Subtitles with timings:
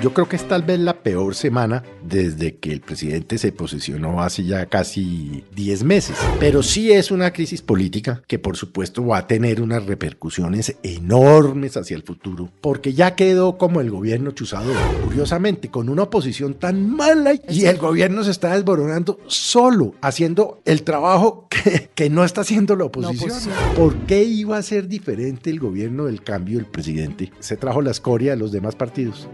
[0.00, 4.22] Yo creo que es tal vez la peor semana desde que el presidente se posicionó
[4.22, 6.16] hace ya casi 10 meses.
[6.38, 11.76] Pero sí es una crisis política que por supuesto va a tener unas repercusiones enormes
[11.76, 14.72] hacia el futuro, porque ya quedó como el gobierno chuzado,
[15.04, 20.84] curiosamente, con una oposición tan mala y el gobierno se está desboronando solo, haciendo el
[20.84, 23.32] trabajo que, que no está haciendo la oposición.
[23.74, 27.32] ¿Por qué iba a ser diferente el gobierno del cambio del presidente?
[27.40, 29.28] Se trajo la escoria de los demás partidos.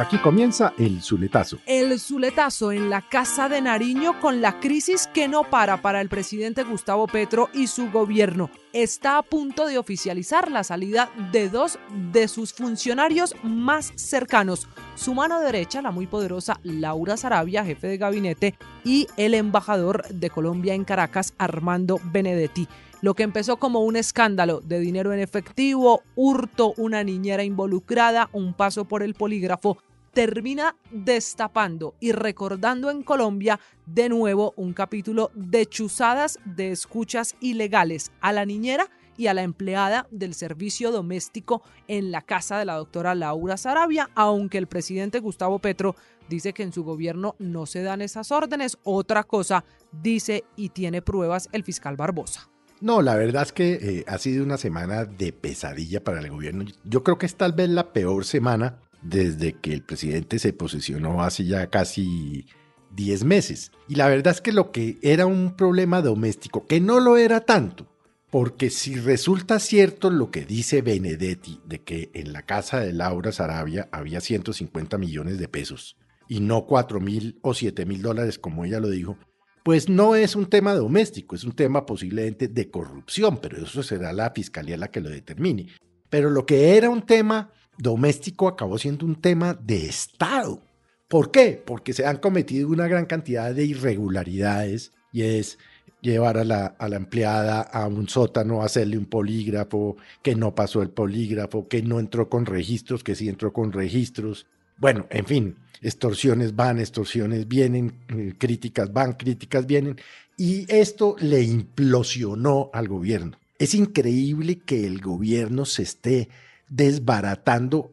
[0.00, 1.58] Aquí comienza el Zuletazo.
[1.66, 6.08] El Zuletazo en la Casa de Nariño con la crisis que no para para el
[6.08, 8.48] presidente Gustavo Petro y su gobierno.
[8.72, 11.78] Está a punto de oficializar la salida de dos
[12.12, 14.68] de sus funcionarios más cercanos.
[14.94, 18.54] Su mano derecha, la muy poderosa Laura Sarabia, jefe de gabinete,
[18.84, 22.68] y el embajador de Colombia en Caracas, Armando Benedetti.
[23.02, 28.54] Lo que empezó como un escándalo de dinero en efectivo, hurto, una niñera involucrada, un
[28.54, 29.78] paso por el polígrafo,
[30.12, 38.12] termina destapando y recordando en Colombia de nuevo un capítulo de chuzadas de escuchas ilegales
[38.20, 42.76] a la niñera y a la empleada del servicio doméstico en la casa de la
[42.76, 45.94] doctora Laura Sarabia, aunque el presidente Gustavo Petro
[46.28, 48.78] dice que en su gobierno no se dan esas órdenes.
[48.82, 52.48] Otra cosa dice y tiene pruebas el fiscal Barbosa.
[52.80, 56.64] No, la verdad es que eh, ha sido una semana de pesadilla para el gobierno.
[56.84, 61.22] Yo creo que es tal vez la peor semana desde que el presidente se posicionó
[61.22, 62.46] hace ya casi
[62.94, 63.72] 10 meses.
[63.88, 67.40] Y la verdad es que lo que era un problema doméstico, que no lo era
[67.40, 67.86] tanto,
[68.30, 73.32] porque si resulta cierto lo que dice Benedetti, de que en la casa de Laura
[73.32, 75.96] Sarabia había 150 millones de pesos
[76.28, 79.18] y no 4 mil o 7 mil dólares como ella lo dijo,
[79.64, 84.12] pues no es un tema doméstico, es un tema posiblemente de corrupción, pero eso será
[84.12, 85.68] la fiscalía la que lo determine.
[86.08, 90.62] Pero lo que era un tema doméstico acabó siendo un tema de Estado.
[91.08, 91.60] ¿Por qué?
[91.64, 95.58] Porque se han cometido una gran cantidad de irregularidades y es
[96.00, 100.82] llevar a la, a la, empleada a un sótano, hacerle un polígrafo, que no pasó
[100.82, 104.46] el polígrafo, que no entró con registros, que sí entró con registros.
[104.78, 109.96] Bueno, en fin, extorsiones van, extorsiones vienen, eh, críticas van, críticas vienen.
[110.36, 113.36] Y esto le implosionó al gobierno.
[113.58, 116.28] Es increíble que el gobierno se esté
[116.70, 117.92] desbaratando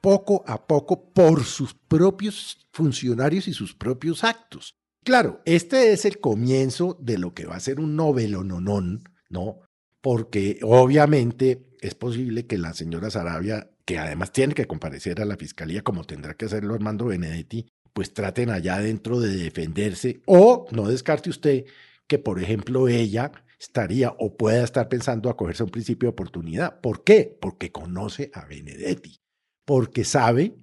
[0.00, 4.76] poco a poco por sus propios funcionarios y sus propios actos.
[5.04, 9.60] Claro, este es el comienzo de lo que va a ser un novelononón, ¿no?
[10.00, 15.36] Porque obviamente es posible que la señora Sarabia, que además tiene que comparecer a la
[15.36, 20.88] fiscalía como tendrá que hacerlo Armando Benedetti, pues traten allá dentro de defenderse o no
[20.88, 21.64] descarte usted
[22.06, 26.80] que, por ejemplo, ella estaría o pueda estar pensando acogerse a un principio de oportunidad.
[26.80, 27.36] ¿Por qué?
[27.40, 29.20] Porque conoce a Benedetti,
[29.64, 30.56] porque sabe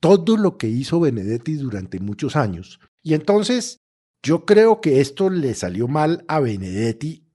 [0.00, 2.80] todo lo que hizo Benedetti durante muchos años.
[3.02, 3.80] Y entonces
[4.22, 7.26] yo creo que esto le salió mal a Benedetti,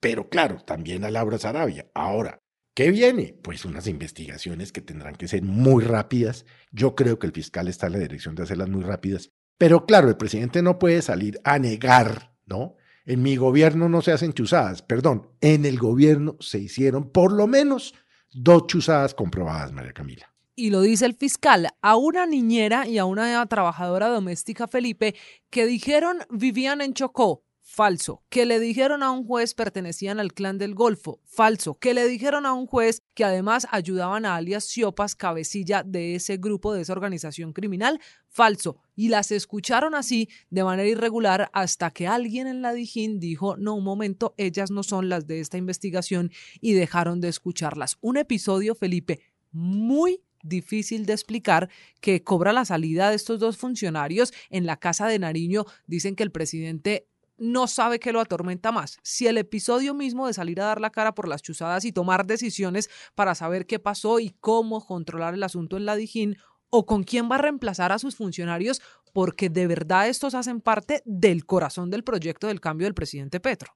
[0.00, 1.90] pero claro, también a Laura Sarabia.
[1.94, 2.40] Ahora,
[2.74, 3.36] ¿qué viene?
[3.42, 6.44] Pues unas investigaciones que tendrán que ser muy rápidas.
[6.70, 9.30] Yo creo que el fiscal está en la dirección de hacerlas muy rápidas.
[9.58, 12.76] Pero claro, el presidente no puede salir a negar, ¿no?
[13.06, 17.46] En mi gobierno no se hacen chuzadas, perdón, en el gobierno se hicieron por lo
[17.46, 17.94] menos
[18.32, 20.34] dos chuzadas comprobadas, María Camila.
[20.56, 25.14] Y lo dice el fiscal, a una niñera y a una trabajadora doméstica, Felipe,
[25.50, 28.22] que dijeron vivían en Chocó, falso.
[28.28, 31.78] Que le dijeron a un juez pertenecían al clan del Golfo, falso.
[31.78, 36.36] Que le dijeron a un juez que además ayudaban a alias Siopas, cabecilla de ese
[36.36, 38.78] grupo, de esa organización criminal, falso.
[38.94, 43.74] Y las escucharon así de manera irregular hasta que alguien en la Dijín dijo, no,
[43.74, 47.98] un momento, ellas no son las de esta investigación y dejaron de escucharlas.
[48.00, 51.68] Un episodio, Felipe, muy difícil de explicar
[52.00, 55.66] que cobra la salida de estos dos funcionarios en la casa de Nariño.
[55.88, 58.98] Dicen que el presidente no sabe qué lo atormenta más.
[59.02, 62.26] Si el episodio mismo de salir a dar la cara por las chuzadas y tomar
[62.26, 66.36] decisiones para saber qué pasó y cómo controlar el asunto en la Dijín,
[66.70, 71.02] o con quién va a reemplazar a sus funcionarios, porque de verdad estos hacen parte
[71.04, 73.72] del corazón del proyecto del cambio del presidente Petro.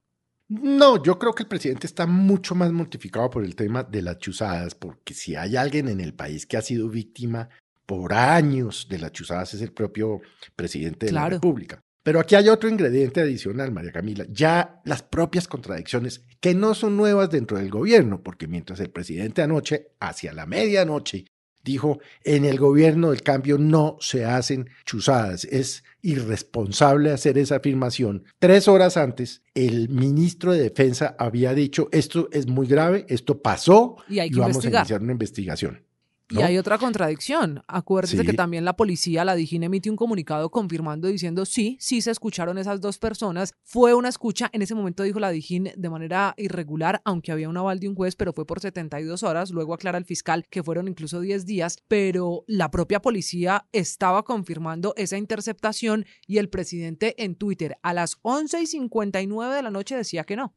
[0.49, 4.19] No, yo creo que el presidente está mucho más mortificado por el tema de las
[4.19, 7.47] chuzadas, porque si hay alguien en el país que ha sido víctima
[7.85, 10.21] por años de las chuzadas es el propio
[10.55, 11.81] presidente de la República.
[12.03, 16.97] Pero aquí hay otro ingrediente adicional, María Camila, ya las propias contradicciones que no son
[16.97, 21.25] nuevas dentro del gobierno, porque mientras el presidente anoche, hacia la medianoche,
[21.63, 28.23] dijo, en el gobierno del cambio no se hacen chuzadas, es irresponsable hacer esa afirmación.
[28.39, 33.97] Tres horas antes, el ministro de Defensa había dicho, esto es muy grave, esto pasó
[34.09, 35.85] y, hay vamos a iniciar una investigación.
[36.31, 37.63] Y hay otra contradicción.
[37.67, 42.11] Acuérdese que también la policía, la DIGIN, emite un comunicado confirmando diciendo sí, sí se
[42.11, 43.53] escucharon esas dos personas.
[43.63, 47.57] Fue una escucha, en ese momento dijo la DIGIN de manera irregular, aunque había un
[47.57, 49.51] aval de un juez, pero fue por 72 horas.
[49.51, 54.93] Luego aclara el fiscal que fueron incluso 10 días, pero la propia policía estaba confirmando
[54.97, 59.95] esa interceptación y el presidente en Twitter a las 11 y 59 de la noche
[59.95, 60.55] decía que no.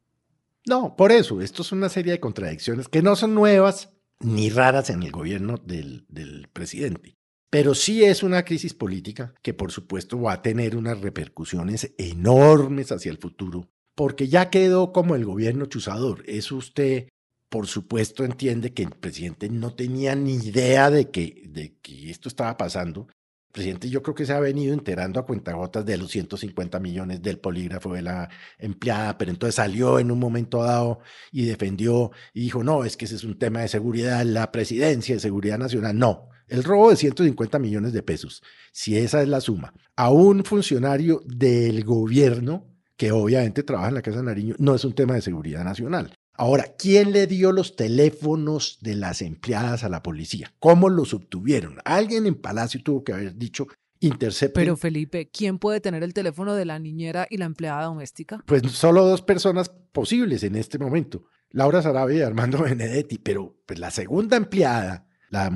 [0.66, 4.90] No, por eso, esto es una serie de contradicciones que no son nuevas ni raras
[4.90, 6.06] en el gobierno del,
[6.52, 7.16] presidente.
[7.50, 12.90] Pero sí es una crisis política que por supuesto va a tener unas repercusiones enormes
[12.90, 16.24] hacia el futuro, porque ya quedó como el gobierno chuzador.
[16.26, 17.08] Eso usted,
[17.48, 22.28] por supuesto, entiende que el presidente no tenía ni idea de que, de que esto
[22.28, 23.06] estaba pasando
[23.54, 27.38] presidente yo creo que se ha venido enterando a cuentagotas de los 150 millones del
[27.38, 28.28] polígrafo de la
[28.58, 30.98] empleada, pero entonces salió en un momento dado
[31.30, 35.14] y defendió y dijo, no, es que ese es un tema de seguridad, la presidencia
[35.14, 35.96] de seguridad nacional.
[35.96, 38.42] No, el robo de 150 millones de pesos,
[38.72, 42.66] si esa es la suma, a un funcionario del gobierno
[42.96, 46.12] que obviamente trabaja en la Casa de Nariño, no es un tema de seguridad nacional.
[46.36, 50.52] Ahora, ¿quién le dio los teléfonos de las empleadas a la policía?
[50.58, 51.78] ¿Cómo los obtuvieron?
[51.84, 53.68] Alguien en Palacio tuvo que haber dicho
[54.00, 54.60] intercepte.
[54.60, 58.42] Pero Felipe, ¿quién puede tener el teléfono de la niñera y la empleada doméstica?
[58.46, 61.24] Pues solo dos personas posibles en este momento.
[61.50, 65.46] Laura Sarabia y Armando Benedetti, pero pues la segunda empleada, la,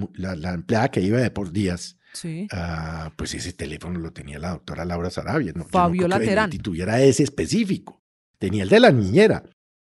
[0.55, 2.47] empleada que iba de por días, sí.
[2.53, 5.53] Ah, pues ese teléfono lo tenía la doctora Laura Sarabia.
[5.55, 5.65] ¿no?
[5.65, 6.53] Fabio Laterán.
[6.53, 8.01] Si tuviera ese específico.
[8.39, 9.43] Tenía el de la niñera.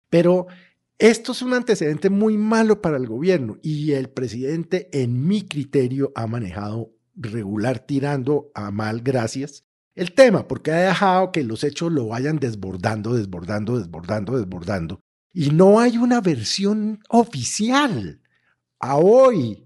[0.08, 0.46] Pero
[0.98, 6.12] esto es un antecedente muy malo para el gobierno y el presidente, en mi criterio,
[6.14, 9.64] ha manejado regular tirando a mal gracias
[9.94, 15.00] el tema, porque ha dejado que los hechos lo vayan desbordando, desbordando, desbordando, desbordando.
[15.32, 18.20] Y no hay una versión oficial.
[18.78, 19.64] A hoy,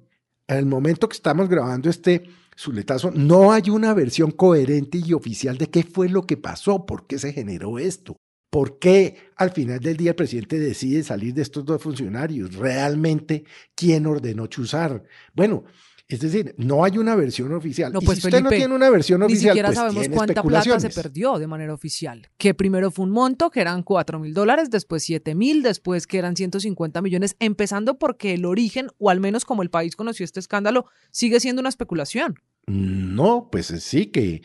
[0.49, 2.25] en el momento que estamos grabando este
[2.57, 7.07] suletazo, no hay una versión coherente y oficial de qué fue lo que pasó, por
[7.07, 8.17] qué se generó esto.
[8.53, 12.55] ¿Por qué al final del día el presidente decide salir de estos dos funcionarios?
[12.55, 13.45] ¿Realmente
[13.75, 15.05] quién ordenó chuzar?
[15.33, 15.65] Bueno,
[16.07, 17.91] es decir, no hay una versión oficial.
[17.91, 20.43] No, pues, y si usted no tiene una versión oficial, ni siquiera pues sabemos cuánta
[20.43, 22.29] plata se perdió de manera oficial.
[22.37, 26.19] Que primero fue un monto que eran 4 mil dólares, después 7 mil, después que
[26.19, 30.41] eran 150 millones, empezando porque el origen, o al menos como el país conoció este
[30.41, 32.35] escándalo, sigue siendo una especulación.
[32.67, 34.43] No, pues sí, que,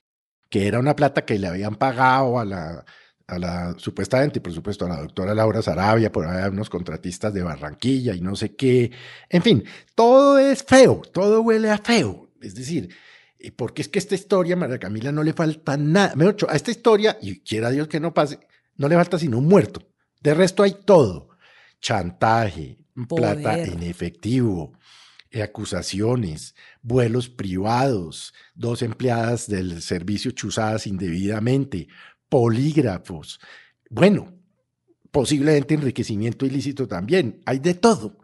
[0.49, 2.85] que era una plata que le habían pagado a la
[3.27, 7.43] a la, supuestamente, por supuesto, a la doctora Laura Sarabia, por ahí unos contratistas de
[7.43, 8.91] Barranquilla y no sé qué.
[9.29, 9.65] En fin,
[9.95, 12.29] todo es feo, todo huele a feo.
[12.41, 12.89] Es decir,
[13.55, 16.15] porque es que esta historia, María Camila, no le falta nada.
[16.15, 18.39] Mejor a esta historia, y quiera Dios que no pase,
[18.77, 19.81] no le falta sino un muerto.
[20.21, 21.29] De resto hay todo.
[21.81, 24.73] Chantaje, plata en efectivo,
[25.43, 31.87] acusaciones, vuelos privados, dos empleadas del servicio chuzadas indebidamente,
[32.29, 33.39] polígrafos.
[33.89, 34.33] Bueno,
[35.11, 37.41] posiblemente enriquecimiento ilícito también.
[37.45, 38.17] Hay de todo.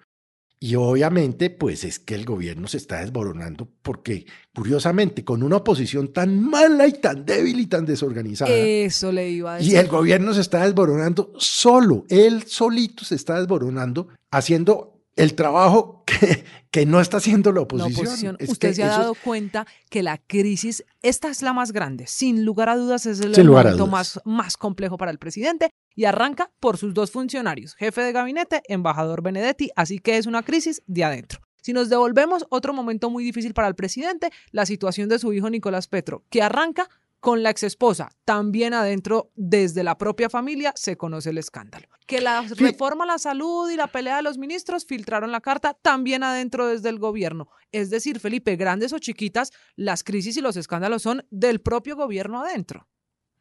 [0.59, 6.13] Y obviamente, pues es que el gobierno se está desboronando porque, curiosamente, con una oposición
[6.13, 8.49] tan mala y tan débil y tan desorganizada.
[8.49, 9.73] Eso le iba a decir.
[9.73, 16.03] Y el gobierno se está desboronando solo, él solito se está desboronando, haciendo el trabajo
[16.05, 18.37] que, que no está haciendo la oposición.
[18.47, 22.69] Usted se ha dado cuenta que la crisis, esta es la más grande, sin lugar
[22.69, 26.93] a dudas es el momento más, más complejo para el presidente y arranca por sus
[26.93, 31.39] dos funcionarios, jefe de gabinete, embajador Benedetti, así que es una crisis de adentro.
[31.61, 35.49] Si nos devolvemos, otro momento muy difícil para el presidente, la situación de su hijo
[35.49, 36.89] Nicolás Petro, que arranca
[37.23, 41.87] con la exesposa, también adentro, desde la propia familia, se conoce el escándalo.
[42.05, 45.73] Que la reforma a la salud y la pelea de los ministros filtraron la carta
[45.73, 47.47] también adentro desde el gobierno.
[47.71, 52.41] Es decir, Felipe, grandes o chiquitas, las crisis y los escándalos son del propio gobierno
[52.41, 52.89] adentro.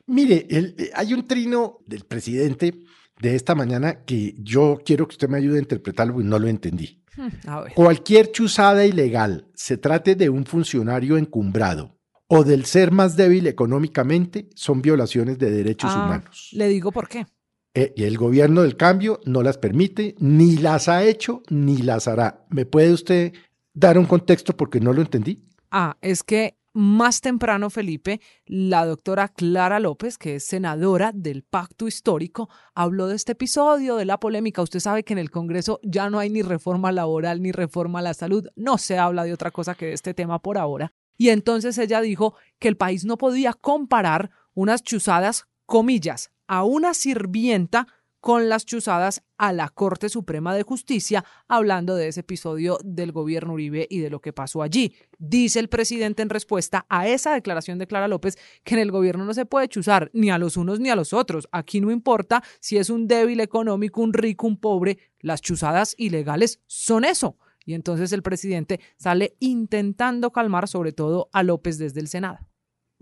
[0.07, 2.85] Mire, eh, hay un trino del presidente
[3.21, 6.47] de esta mañana que yo quiero que usted me ayude a interpretarlo y no lo
[6.47, 7.03] entendí.
[7.17, 11.99] Hmm, Cualquier chuzada ilegal, se trate de un funcionario encumbrado,
[12.29, 16.49] o del ser más débil económicamente son violaciones de derechos ah, humanos.
[16.53, 17.27] Le digo por qué.
[17.75, 22.07] Eh, y el gobierno del cambio no las permite, ni las ha hecho, ni las
[22.07, 22.45] hará.
[22.51, 23.33] ¿Me puede usted
[23.73, 25.43] dar un contexto porque no lo entendí?
[25.71, 31.87] Ah, es que más temprano, Felipe, la doctora Clara López, que es senadora del Pacto
[31.87, 34.63] Histórico, habló de este episodio, de la polémica.
[34.63, 38.03] Usted sabe que en el Congreso ya no hay ni reforma laboral ni reforma a
[38.03, 38.49] la salud.
[38.57, 40.95] No se habla de otra cosa que de este tema por ahora.
[41.17, 46.95] Y entonces ella dijo que el país no podía comparar unas chuzadas, comillas, a una
[46.95, 47.87] sirvienta
[48.23, 53.55] con las chuzadas a la Corte Suprema de Justicia, hablando de ese episodio del gobierno
[53.55, 54.95] Uribe y de lo que pasó allí.
[55.19, 59.25] Dice el presidente en respuesta a esa declaración de Clara López que en el gobierno
[59.25, 61.49] no se puede chuzar ni a los unos ni a los otros.
[61.51, 66.61] Aquí no importa si es un débil económico, un rico, un pobre, las chuzadas ilegales
[66.69, 67.39] son eso.
[67.65, 72.39] Y entonces el presidente sale intentando calmar sobre todo a López desde el Senado.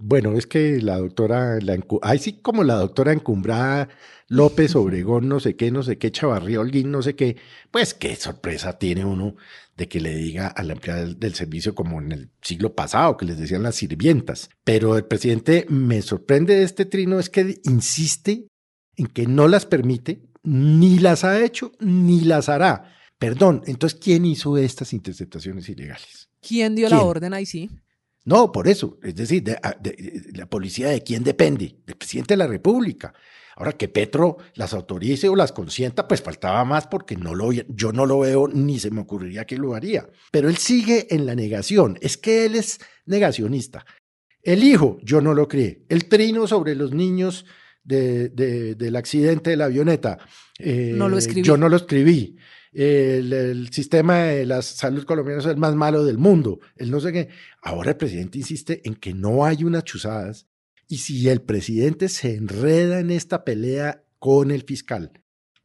[0.02, 3.90] Bueno, es que la doctora, la, ahí sí como la doctora encumbrada
[4.28, 7.36] López Obregón, no sé qué, no sé qué, Chavarriolguín, no sé qué,
[7.70, 9.36] pues qué sorpresa tiene uno
[9.76, 13.26] de que le diga a la empleada del, servicio como en el siglo pasado, que
[13.26, 14.48] les decían las sirvientas.
[14.64, 18.46] Pero el presidente me sorprende de este trino, es que insiste
[18.96, 22.94] en que no las permite, ni las ha hecho, ni las hará.
[23.20, 26.30] Perdón, entonces, ¿quién hizo estas interceptaciones ilegales?
[26.40, 27.68] ¿Quién dio la orden ahí sí?
[28.24, 28.98] No, por eso.
[29.02, 29.76] Es decir, ah,
[30.32, 31.76] la policía de quién depende?
[31.84, 33.12] Del presidente de la República.
[33.56, 37.92] Ahora que Petro las autorice o las consienta, pues faltaba más porque no lo, yo
[37.92, 40.08] no lo veo ni se me ocurriría que lo haría.
[40.30, 41.98] Pero él sigue en la negación.
[42.00, 43.84] Es que él es negacionista.
[44.42, 45.84] El hijo, yo no lo creé.
[45.90, 47.44] El trino sobre los niños
[47.84, 50.16] del accidente de la avioneta,
[50.58, 51.42] eh, no lo escribí.
[51.42, 52.38] yo no lo escribí
[52.72, 57.12] el, sistema de la salud colombiana es el más malo del mundo, el no sé
[57.12, 57.28] qué.
[57.62, 60.46] Ahora el presidente insiste en que no hay unas chuzadas
[60.88, 65.12] y si el presidente se enreda en esta pelea con el fiscal,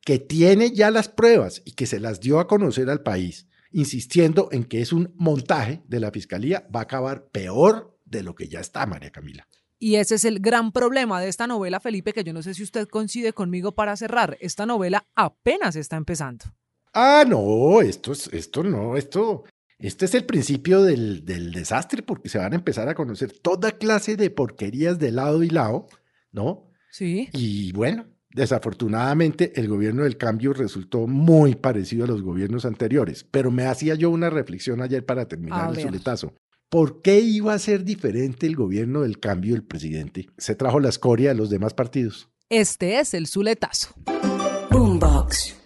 [0.02, 4.50] que tiene ya las pruebas y que se las dio a conocer al país, insistiendo
[4.52, 8.48] en que es un montaje de la fiscalía, va a acabar peor de lo que
[8.48, 9.48] ya está, María Camila.
[9.78, 12.64] Y ese es el gran problema de esta novela, Felipe, que yo no sé si
[12.64, 14.38] usted coincide conmigo para cerrar.
[14.40, 16.46] Esta novela apenas está empezando.
[16.96, 19.44] Ah, no, esto, es, esto no, esto,
[19.78, 23.74] este es el principio del, del, desastre porque se van a empezar a conocer toda
[23.74, 25.88] clase de porquerías de lado y lado,
[26.32, 26.72] ¿no?
[26.90, 27.28] Sí.
[27.34, 33.52] Y bueno, desafortunadamente el gobierno del cambio resultó muy parecido a los gobiernos anteriores, pero
[33.52, 36.34] me hacía yo una reflexión ayer para terminar el soletazo.
[36.70, 40.30] ¿Por qué iba a ser diferente el gobierno del cambio del presidente?
[40.38, 42.30] Se trajo la escoria de los demás partidos.
[42.50, 43.96] Este es el Zuletazo.
[44.72, 45.65] Boombox.